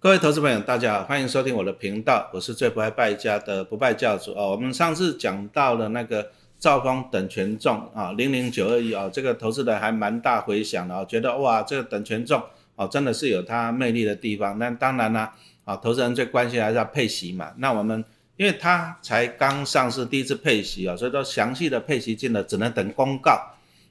[0.00, 4.52] 各位投资朋友，大家好，欢迎收听我的频道，我是最不爱败家的不败教主哦。
[4.52, 12.40] 我们上次讲到了那个兆丰等权重啊，零零九二一啊，这个投资的还蛮大回响的哦，觉得哇，这个等权重
[12.76, 14.56] 哦，真的是有它魅力的地方。
[14.60, 15.34] 那当然啦，
[15.64, 17.52] 啊，投资人最关心还是要配息嘛。
[17.56, 18.04] 那我们
[18.36, 23.36] 因为它才刚上市第一次配息啊，所以说详细的配息金额只能等公告。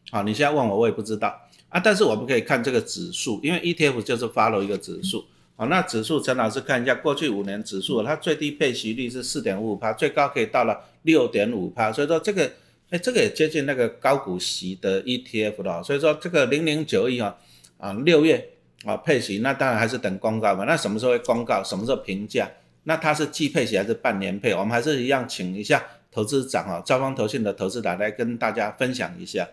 [0.09, 1.37] 好，你现在问我，我也不知道
[1.67, 1.81] 啊。
[1.81, 5.25] 但是我们可以看这个指数，因为 ETF 就是 follow 一个指数。
[5.59, 12.51] 好，那指数陈老师看一下过去五年指数，它最低配息率是四点五五帕，最高可以到了六点五帕，所以说这个，
[12.91, 17.35] 哎，这个也接近那个高股息的 ETF 了，所以说这个零零九一啊，
[17.79, 18.49] 啊六月
[18.85, 22.47] 啊配息，那当然还是等公告嘛，那什么时候会公告，什么时候评价？
[22.83, 24.53] 那它是季配息还是半年配？
[24.53, 29.49] 我们还是一样请一下投资长啊，招方投信的投资长来跟大家分享一下。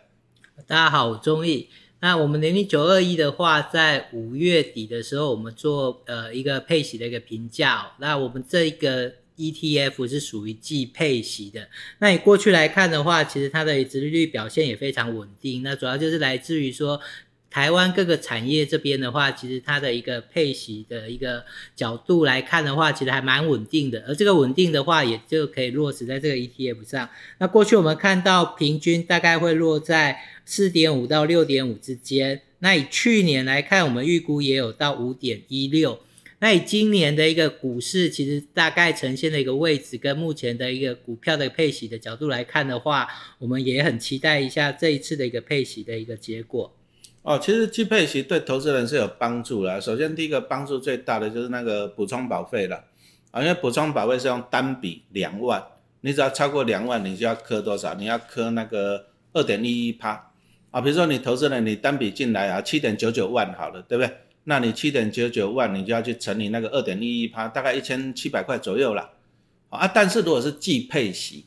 [0.67, 1.71] 大家好，我钟意。
[2.01, 7.93] 那我们零零九二一的话，在五月底的时候，我们做呃一个配息的一个评价。
[7.99, 11.69] 那我们这一个 ETF 是属于季配息的。
[11.99, 15.63] 那你过去来看的话，其实它的殖利率表现也非常稳定。
[15.63, 17.01] 那主要就是来自于说。
[17.55, 21.45] 台湾各个产业这边的话，其实它的一个配息的一个
[21.77, 24.03] 角度来看的话，其实还蛮稳定的。
[24.09, 27.09] 而这个稳定的话，也就可以落实在这个 ETF 上。
[27.39, 32.43] 那过去我们看到平均大概会落在四点五到六点五之间。
[32.59, 36.01] 那以去年来看，我们预估也有到五点一六。
[36.41, 43.07] 那以今年的一个股市，其实大概呈现的一个位置，跟目前的一个股票的配息的角度来看的话，
[43.39, 46.75] 我们也很期待一下这一次的一个配息的一个结果。
[47.25, 49.81] 哦，其实季配息对投资人是有帮助的。
[49.81, 52.85] 首先，第一个帮助最大的就是那个补充保费了
[53.31, 55.65] 啊，因为补充保费是用单笔两万，
[56.03, 57.95] 你只要超过两万，你就要磕多少？
[57.95, 60.31] 你要磕那个二点一一趴
[60.71, 60.83] 啊。
[60.83, 64.15] 比如说你投资人你单笔进来啊，七点九九万好了，对不对？
[64.45, 69.13] 那你七点九九万，你就要去乘以那个二点一一趴，大概一千七百块左右了
[69.71, 69.89] 啊。
[69.89, 71.47] 但是如果是季配息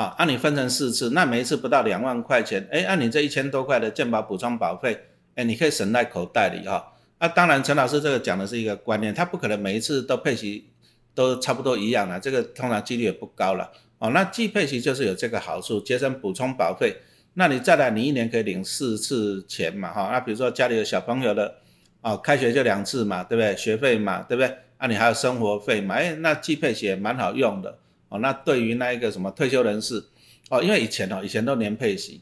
[0.00, 4.98] 啊，按你分成四次，那每一次不到两万块钱，哎，按你这一千多块的健保补充保费。
[5.34, 6.94] 哎，你可以省在口袋里哈。
[7.18, 10.70] 那当然，陈老师这个讲的是一个观念，他不可能每一次都配息
[11.14, 13.70] 都差不多一样了，这个通常几率也不高了。
[13.98, 16.96] 哦，那季配息就是有这个好处，节省补充保费。
[17.34, 20.08] 那你再来，你一年可以领四次钱嘛哈。
[20.10, 21.56] 那比如说家里有小朋友的，
[22.00, 23.54] 哦，开学就两次嘛，对不对？
[23.54, 24.56] 学费嘛，对不对？
[24.78, 25.96] 啊，你还有生活费嘛？
[25.96, 27.78] 哎，那季配息也蛮好用的。
[28.10, 30.04] 哦，那对于那一个什么退休人士，
[30.50, 32.20] 哦，因为以前哦，以前都年配息。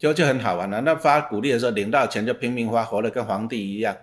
[0.00, 3.94] 就就很好玩了，那发鼓励的时候领到钱就拼命花，活得跟皇帝一样。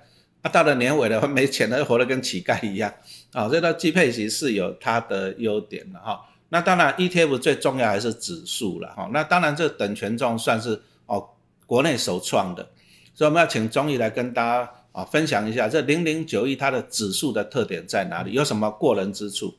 [0.43, 2.93] 啊，到了年尾了，没钱了，活得跟乞丐一样。
[3.31, 6.21] 啊，所以它季配息是有它的优点的哈。
[6.49, 9.09] 那当然，ETF 最重要还是指数了哈。
[9.11, 11.29] 那当然，这等权重算是哦
[11.65, 12.69] 国内首创的，
[13.15, 19.55] 所以我们要请钟毅来跟大家啊分享一下这零零九一它的指数的特点在哪里，有什么过人之处。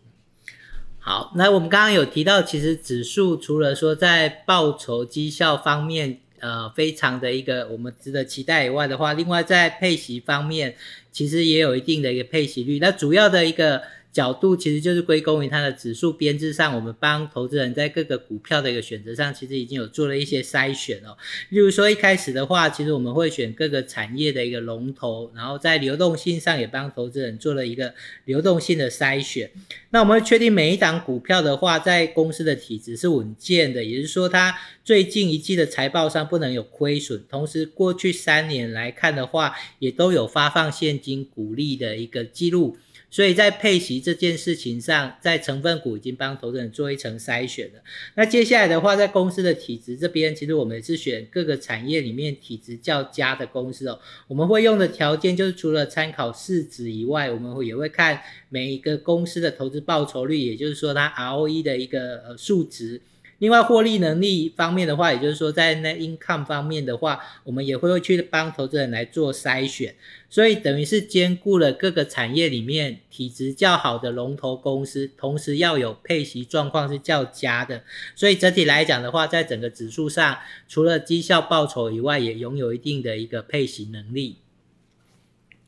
[1.08, 10.76] 好，那我们刚刚有提到，其实指数除了说在报酬绩效方面，呃，非常的一个我们值得期待以外的话，另外在配息方面，
[11.10, 12.78] 其实也有一定的一个配息率。
[12.78, 13.80] 那主要的一个。
[14.10, 21.16] 角度其实就是归功于它的指数编制上，我们帮投资人在各个股票的一个选择上，其实已经有做了一些筛选哦。
[21.50, 29.50] 例如说一开始的话，其实我们会选各个产业的一个龙头，然后在流动性上也帮投资人做了一个流动性的筛选。
[29.90, 42.76] 那我们会确定每一档股票的话，在公司的体质是稳健的，也就是说它最近一季的财报上不能有亏损，同时过去三年来看的话，也都有发放现金股利的一个记录。
[43.10, 47.80] 所以在配息这件事情上，在成分股已经帮投资人做一层筛选了。
[48.14, 53.98] 那接下来的话，在公司的体质这边，其实我们也是选各个产业里面体质较佳的公司哦。
[54.26, 58.20] 我们会用的条件就是除了参考市值以外，我们会也会看
[58.50, 63.00] 每一个公司的投资报酬率，也就是说它 ROE 的一个呃数值。
[63.38, 69.94] 另外，获利能力方面的话，也就是说，在那 income 方面的话，我们也会去帮投资人来做筛选，
[70.28, 77.84] 所以等于是兼顾了各个产业里面体质较好的龙头公司，同时要有配息状况是较佳的，
[78.16, 80.38] 所以整体来讲的话，在整个指数上，
[80.68, 84.38] 除了绩效报酬以外，也拥有一定的一个配息能力。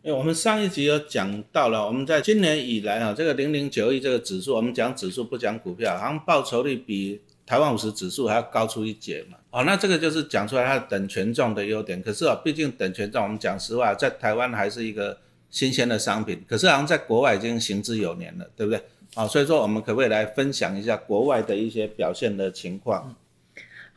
[0.02, 7.20] 哎，我们上一集有讲到了，我们在今年以来啊，这个零零九亿这个指数，我们讲指数不讲股票，好像报酬率比。
[7.44, 9.36] 台湾五十指数还要高出一截嘛？
[9.50, 12.00] 哦，那这个就是讲出来它等权重的优点。
[12.00, 15.18] 可是哦，毕竟等权重，我们讲实话，在台湾还是一个
[15.50, 16.44] 新鲜的商品。
[16.48, 18.80] 可是好像在国外已经行之有年了，对不对？
[19.16, 23.16] 哦，所以说我们可不可以来分享一下国外的一些表现的情况？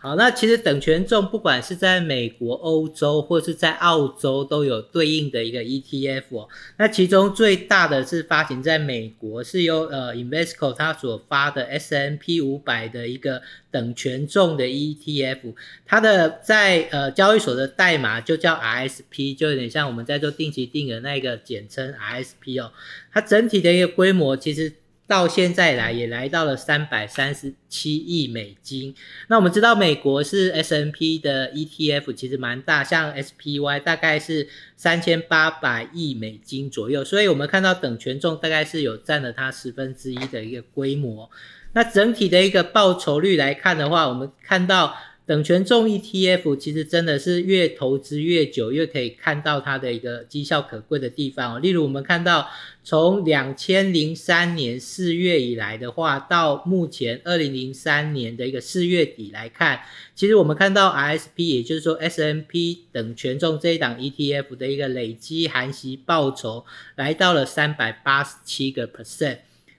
[0.03, 6.49] 好，那其实等权重不管是在美国、欧洲或是在澳洲都有对应的一个 ETF 哦。
[6.75, 13.41] 那其中最大的是发行在美国，是由呃 Invesco 它所发的 S&P 五百的一个
[13.71, 15.53] 等权重的 ETF，
[15.85, 22.73] 它的在呃交易所的代码就叫 RSP，就有点像我们在做定期定额那个简称 RSP 哦。
[23.13, 24.73] 它整体的一个规模其实。
[25.13, 28.95] 到现在来也来到了三百三十七亿美金。
[29.27, 37.05] 那我们知道美国是 S N P 的 E T F，其实蛮大，像 S P Y 大概是三千八百亿美金左右。
[37.05, 41.29] 所以我们看到等权重大概是有占了它十分之一的一个规模。
[41.73, 44.97] 那整体的一个报酬率来看的话，我们看到。
[45.25, 51.59] 等权重 ETF 其实真的是越投资越久，越可以看到它的一个绩效可贵的地方哦。
[51.59, 52.49] 例如我们看到
[52.83, 59.79] 从两千零三年四月以来的话，到目前二零零三年的一个四月底来看，
[60.13, 66.65] 其实我们看到 RSP，也就是说 S&P 等权重这一档 ETF 的一个累积含息报酬
[66.95, 69.37] 来到了三百八十七个 percent。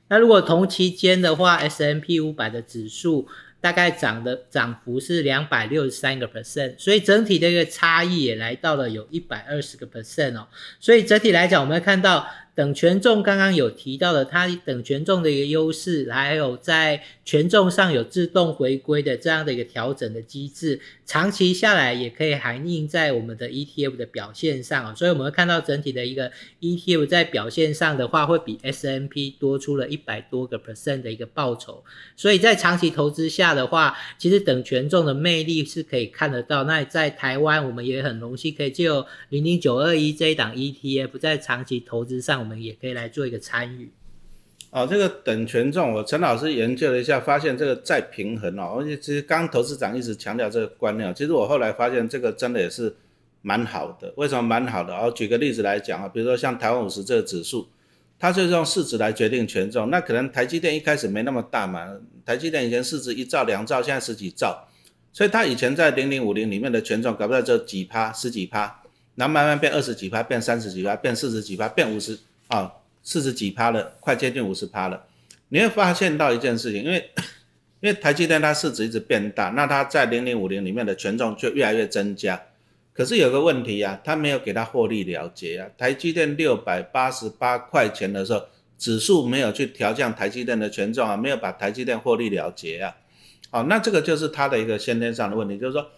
[0.08, 3.28] 那如果同期间的话，S M P 五百的指数。
[3.64, 10.46] 大概涨的涨幅是两百六十三个 percent，所以整体的一个差异也来到了有一百二十个 percent 哦，
[10.78, 12.28] 所以整体来讲，我们看到。
[12.54, 24.94] 等权重刚刚有提到的，它等权重的一个优势，还有在权重上有自动回归的这样的一个调整的机制，长期下来也可以含映在我们的 ETF 的表现上啊。
[24.94, 26.30] 所以我们会看到整体的一个
[26.60, 31.82] ETF 在表现上的话，会比 S&P 多出了一百多个 percent 的一个报酬。
[32.14, 36.62] 所以在长期投资下的话，其实等权重的魅力是可以看得到。
[36.62, 42.43] 那在台湾，我们也很荣幸可以借由零零九二一这一档 ETF 在长期投资上。
[42.44, 43.90] 我们也可以来做一个参与。
[44.70, 48.76] 哦，这个等权重，我陈老师研究了一下，发现这个再平衡哦。
[48.78, 52.94] 而且其实刚投资长一直强调这个观念，其实我后来发现这个真的也是
[53.40, 54.12] 蛮好的。
[54.16, 54.92] 为什么蛮好的？
[54.92, 57.68] 哦，举个例子来讲啊，比如说像台湾五十这个指数，
[58.18, 59.90] 它就是用市值来决定权重。
[59.90, 61.88] 那可能台积电一开始没那么大嘛，
[62.26, 64.66] 台积电以前市值一兆两兆，现在十几兆，
[65.12, 68.82] 所以它以前在零零五零里面的权重搞不到这几趴十几趴，
[69.14, 72.18] 然后慢慢变二十几趴，变三十几趴，变四十几趴，变五十。
[72.48, 75.04] 啊，四十几趴了，快接近五十趴了。
[75.48, 77.10] 你会发现到一件事情，因为
[77.80, 82.40] 因为台积电它市值一直变大，那它在零零五零里面的权重就越来越增加。
[82.92, 85.68] 可是有个问题呀，它没有给它获利了结啊。
[85.76, 88.46] 台积电六百八十八块钱的时候，
[88.78, 92.96] 指数没有去调降台积电的权重啊，没有把台积电获利了结啊。
[93.50, 95.90] 好，那这个就是它的一个先天上的问题，就是说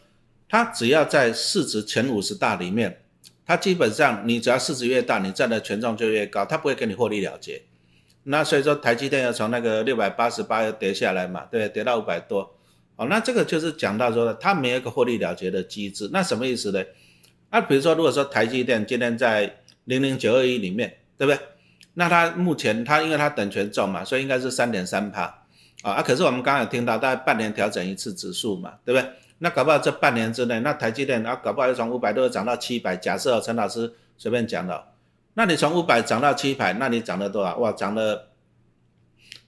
[0.49, 3.01] 它只要在市值前五十大里面。
[3.47, 7.63] 它基本上，你只要市值越大，你占的权重就越高，它不会给你获利了结。
[8.25, 12.57] 那所以说，台积电要从那个六百八十八要跌下来嘛，对，跌到五百多。
[12.97, 16.11] 哦，那这个就是讲到说，它没有一个获利了结的机制。
[16.13, 16.83] 那什么意思呢？
[17.51, 21.39] 那比如说，如果说台积电今天在零零九二一里面，对不对？
[21.95, 25.23] 那它目前它因为它等权重嘛，所以应该是三点三帕
[25.83, 25.93] 啊。
[25.93, 29.09] 啊，可是我们刚刚有听到，大概半年调整一次指数嘛，对不对？
[29.39, 32.97] 那搞不好这半年之内，那台积电啊，搞不好又从五百多涨到七百。
[32.97, 34.85] 假设陈老师随便讲的，
[35.35, 37.57] 那你从五百涨到七百，那你涨了多少？
[37.59, 38.29] 哇，涨了，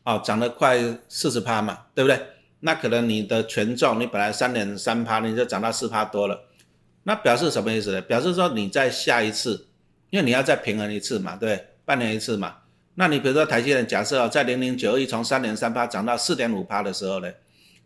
[0.05, 2.21] 哦，涨了快四十趴嘛，对不对？
[2.61, 6.45] 那可能你的权重，你本来三点三趴，你就涨到四趴多了。
[7.05, 8.03] 那表示什么意思呢？
[8.03, 9.69] 表示说你在下一次，
[10.11, 12.57] 因为你要再平衡一次嘛，对，半年一次嘛。
[12.97, 17.31] 那你比如说台积电，假设在零零九一从三点三趴涨到四点五趴的时候呢，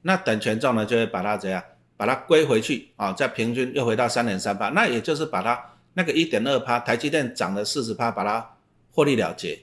[0.01, 1.63] 那等权重呢就会把它怎样？
[2.03, 5.57] 把它归回去啊，再平均又回到三点三八，那也就是把它
[5.95, 8.45] 那个一点二趴，台积电涨了四十趴，把它
[8.91, 9.57] 获利了结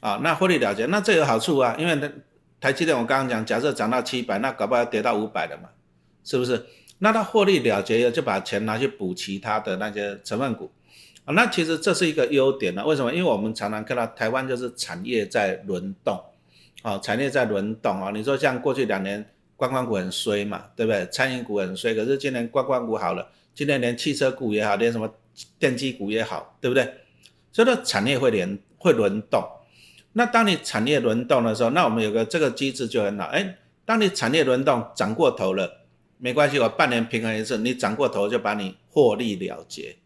[0.00, 2.12] 啊，那获利了结，那这有好处啊，因为呢
[2.60, 5.70] 台积电我刚刚讲，假设涨到七百，那搞不好要跌到五百了嘛，
[6.24, 6.66] 是不是？
[6.98, 10.70] 那它获利了结就把钱拿去补其他的那些成分股
[11.24, 13.10] 啊，那其实这是一个优点呢，为什么？
[13.14, 16.22] 因为我们常常看到台湾就是产业在轮动
[16.82, 19.26] 啊，产业在轮动啊，你说像过去两年。
[19.58, 21.04] 观光股很衰嘛，对不对？
[21.06, 25.12] 餐饮股很衰，可是今年观光股好了，今年连汽车股也好，连什么
[25.58, 26.84] 电机股也好，对不对？
[27.50, 29.42] 所以说产业会连会轮动。
[30.12, 33.24] 那当你产业轮动的时候，那我们有个这个机制就很好。
[33.26, 35.80] 哎，当你产业轮动涨过头了，
[36.18, 39.96] 没关系，我半年平衡一次，你涨过头就把你获利了结。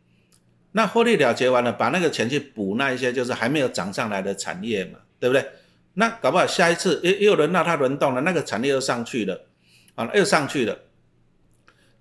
[0.72, 5.46] 那获利了结完了，把那个钱去补那一些就是还没有涨上来的产业嘛，对不对？
[5.94, 9.46] 那搞不好下一次又又轮到它轮动了，那个产业又上去了，
[9.94, 10.78] 啊，又上去了。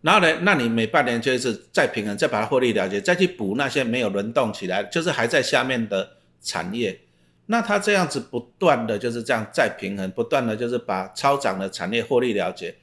[0.01, 7.01] 然后呢，那你每半年就一次再平衡，再把它获利了结，再去补那些没有轮动起来，就是还在下面的产业。
[7.47, 12.73] 那它这样子不断的就是这样再平衡，不断的就是把超涨的产业获利了结，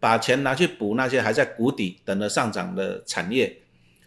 [0.00, 3.62] 把钱拿去补那些还在谷底等着上涨的产业。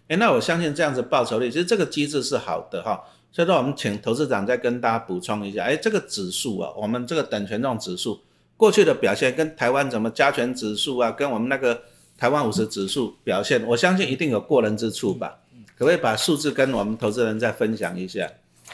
[0.10, 3.02] 哎，那我相信这样子报酬率，其实这个机制是好的哈。
[3.32, 8.20] 所以说，我们请投资长再跟大家补充一下，哎，这个指数啊，我们这个等权重指数
[8.58, 11.84] 过去的表现跟台湾怎么加权指数啊，跟我们那个
[12.18, 15.40] 台湾五十指数表现，我相信一定有过人之处吧？
[15.78, 18.30] 可不可以把数字跟我们投资人再分享一下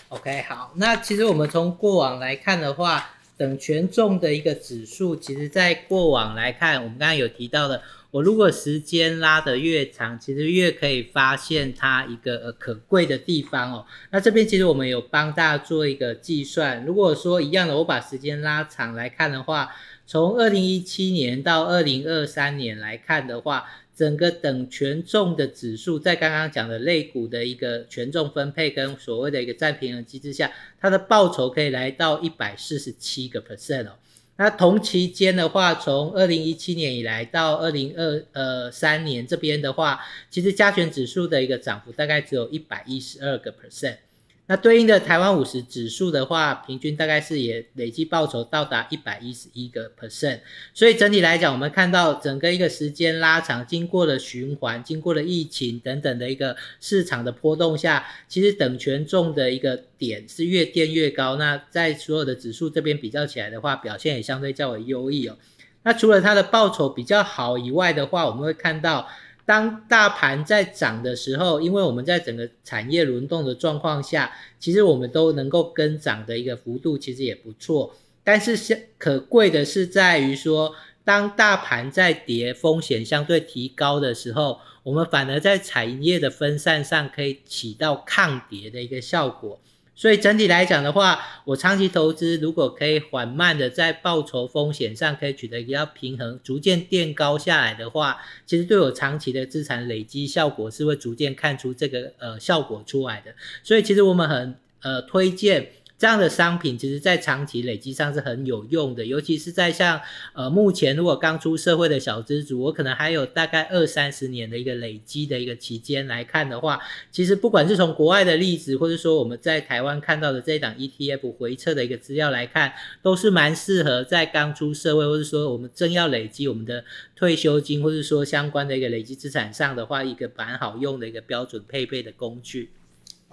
[0.07, 7.81] ？OK，好，那其实我们从过往来看的话，等权重的一个指数，其实在过往来看，我们刚刚有提到的。
[8.15, 13.85] 我如果时间拉得越长，其实越可以发现它一个可贵的地方哦。
[14.09, 19.75] 那这边其实我们有帮大家做一个计算，如果说一样的，我把时间拉长来看的话，
[20.07, 33.91] 从二零一七年到二零二三年来看的话，整个等权重的指数，在刚刚讲的类股的一个权重分配跟所谓的一个占平衡机制下，它的报酬可以来到一百四十七个 percent 哦。
[34.37, 39.99] 那同期间的话，从二零一七年以来到二零二呃三年这边的话，
[40.29, 43.97] 其实加权指数的一个涨幅大概只有一百一十二个 percent。
[44.47, 50.41] 那对应的台湾五十指数的话，平均大概是也累计报酬到达一百一十一个 percent，
[50.73, 61.37] 所以整体来讲，我们看到整个一个时间拉长，经过了循环，经过了疫情等等的一个市场的波动下，其实等权重的一个点是越垫越高。
[61.37, 65.37] 那在所有的指数这边比较起来的话，表现也相对较为优异哦。
[65.81, 69.07] 那除了它的报酬比较好以外的话，我们会看到。
[69.45, 77.95] 当大盘在涨的时候，因为我们在整个产业轮动的状况下，其实我们都能够跟涨的一个幅度其实也不错。
[78.23, 80.73] 但是可贵的是在于说，
[81.03, 89.59] 当大盘在跌，风险相对提高的时候，我们反而在产业的分散上可以起到抗跌的一个效果。
[89.95, 103.33] 所以整体来讲的话，我长期投资如果可以缓慢的在报酬风险上可以取得比较平衡，逐渐垫高下来的话，其实对我长期的资产累积效果是会逐渐看出这个呃效果出来的。
[103.63, 105.71] 所以其实我们很呃推荐。
[105.97, 110.01] 这样的商品其实，在长期累积上是很有用的，尤其是在像
[110.33, 116.79] 呃目前如果刚出社会的小资族，我可能还有大概二三十年的一个累积的一个期间来看的话，
[117.11, 126.83] 其实不管是从国外的例子，或者说我们在台湾看到的这一档 ETF 回撤的一个资料来看，都是蛮适合在刚出社会，或者说我们正要累积我们的
[127.15, 132.71] 退休金，或者说相关的一个累积资产上的话，一个蛮好用的一个标准配备的工具。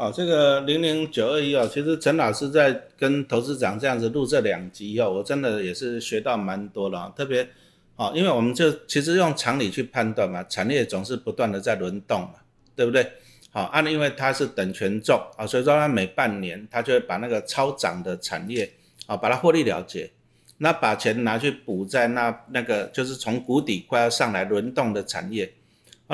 [0.03, 7.15] 哦，这个零零九二一哦，其实陈老师在跟投资长这样子录这两集哦，我真的也是学到蛮多了。
[7.17, 7.49] 特别
[7.95, 12.35] 哦，因为我们就其实用常理去判断嘛，产业总是不断的在轮动嘛，
[12.75, 13.13] 对不对？
[13.53, 18.69] 好，按因为它是等权重啊，所以说它每半年它就会把那个超涨的产业
[19.07, 20.11] 啊，把它获利了结，
[20.59, 25.53] 那把钱拿去补在那那个就是从谷底快要上来轮动的产业。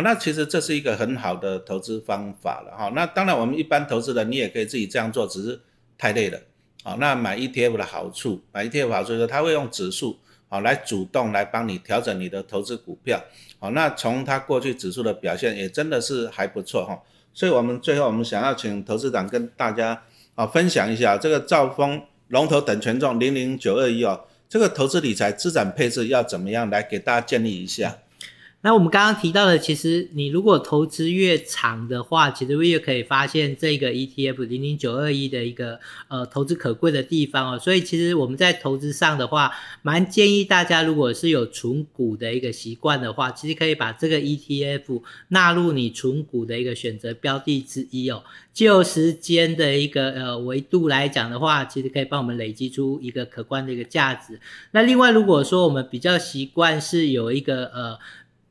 [0.02, 2.92] 那其实这是一个很好的投资方法了哈。
[2.94, 5.60] 那当然，我们一般投资人你也可以自己这样做，只是
[5.96, 6.38] 太累了。
[6.84, 13.22] 好，那买 ETF 的好处，买 ETF 好处就是它会用指数好来主动来帮你调整你的投资股票。
[13.58, 17.02] 好，那从它过去指数的表现也真的是还不错哈。
[17.34, 20.02] 所以我们最后我们想要请投资长跟大家
[20.34, 27.98] 啊分享一下这个兆丰龙头等权重零零九二一哦，这个投资理财资产配置要怎么样来给大家建立一下。
[28.60, 37.58] 那我们刚刚提到的，其实你如果投资越长的话，其实越可以发现这个 ETF 零零九二一的一个呃投资可贵的地方哦。
[37.58, 48.24] 所以其实我们在投资上的话，蛮建议大家，如果是有存股的一个习惯的话，其实可以把这个 ETF 纳入你存股的一个选择标的之一哦。
[48.52, 54.40] 就时间的一个呃维度来讲的话，其实可以帮我们累积出一个可观的一个价值。
[54.72, 57.98] 那另外如果说我们比较习惯是有一个呃。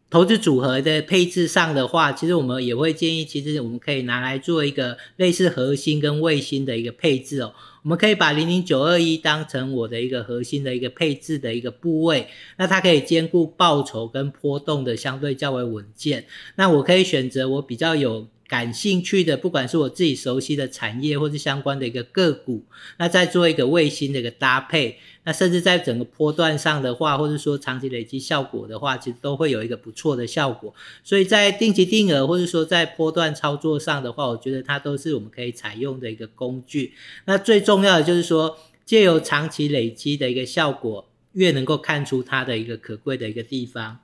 [0.09, 7.53] 投资组合的配置上的话，其实我们也会建议，其实我们可以拿来做一个类似核心跟卫星的一个配置哦。
[7.83, 16.25] 我们可以把零零九二一当成我的一个核心的一个配置的一个部位，那它可以兼顾报酬跟波动的相对较为稳健。
[16.55, 18.27] 那我可以选择我比较有。
[18.47, 22.63] 感兴趣的，不管是我自己熟悉的产业，或是相关的一个个股，
[22.97, 30.73] 那再做一个卫星的一个搭配，那甚至在整个波段上的话，或者说长期累积效果的话，其实都会有一个不错的效果。
[31.03, 36.93] 所以在定期定额，或者说在波段操作上的话，我觉得它都是我们可以采用的一个工具。
[37.25, 43.99] 那最重要的就是说，借由长期累积的一个效果，越能够看出它的一个可贵的一个地方。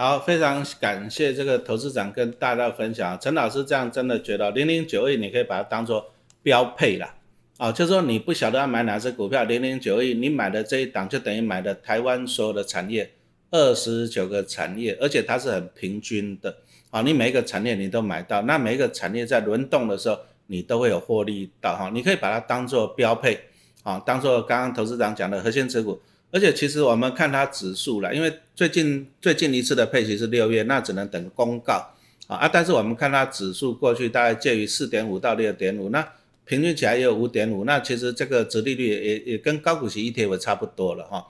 [0.00, 3.20] 好，非常感谢这个投资长跟大家分享。
[3.20, 6.10] 陈老师这样真的觉得零零九二你可以把它当做
[6.42, 7.16] 标配了
[7.58, 13.10] 啊，就说你不晓得要买哪只股票，零零九二你买的这一档就等于买的台湾所有的产业
[13.50, 16.56] 二十九个产业，而且它是很平均的
[16.88, 23.38] 啊，你每一个产业你都买到，那每一个产业在轮动的时候，你都会有获利到哈，你可以把它当做标配
[23.82, 26.00] 啊，当做刚刚投资长讲的核心持股。
[26.32, 31.90] 而且其实我们看它指数了，因为最近最近一次的配息是六月，那只能等公告
[32.28, 32.48] 啊啊！
[32.48, 36.06] 但是我们看它指数过去大概介于四点五到六点五，那
[36.44, 41.26] 平均起来也有五点五，那其实这个殖利率也也跟高股息 ETF 差不多了哈。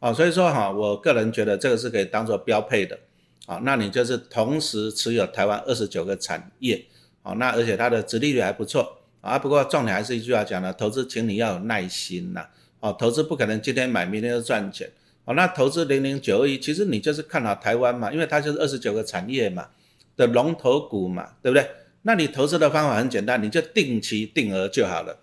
[0.00, 2.98] 哦，所以说哈，我个人觉得这个是可以当做标配的
[3.44, 3.60] 啊。
[3.64, 6.86] 那你就是同时持有台湾二十九个产业，
[7.22, 9.38] 啊，那而且它的殖利率还不错啊。
[9.38, 12.46] 不过重点还是一句话讲了，投资请你要有耐心呐。
[12.80, 14.90] 哦，投资不可能今天买明天就赚钱。
[15.24, 19.68] 哦，那投资零零九二一，其实你就是看好台湾嘛，因为它就是二十九个产业嘛
[20.16, 21.68] 的龙头股嘛，对不对？
[22.02, 25.18] 那你投资的方法很简单，你就定期定额就好了，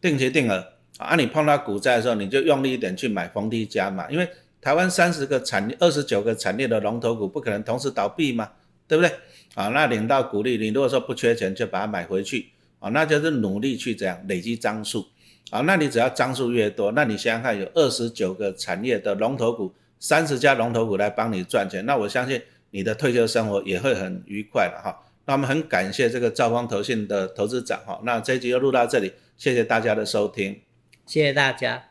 [0.00, 0.66] 定期定额
[0.98, 1.14] 啊。
[1.14, 4.28] 你碰到股灾的时候，你就用力一点去买逢低加嘛，因为
[4.60, 8.50] 台湾三十个产业、二十九个产业的龙头股不可能同时倒闭嘛，
[8.88, 9.12] 对不对？
[9.54, 12.48] 啊，那领到股利，你如果说不缺钱，就把它买回去
[12.80, 15.06] 啊，那就是努力去这样累积张数。
[15.50, 25.04] 啊，那你只要张数越多，那你想想看，有二十九个产业的龙头股，三十家龙头股来帮你赚钱，那我相信你的退休生活也会很愉快的哈。
[25.24, 30.60] 那我们很感谢这个兆方投信的投资长哈，那这一集就录到这里，谢谢大家的收听，
[31.06, 31.85] 谢谢大家。